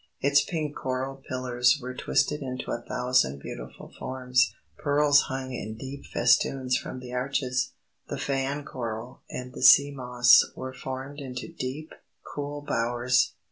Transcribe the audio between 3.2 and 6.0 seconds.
beautiful forms. Pearls hung in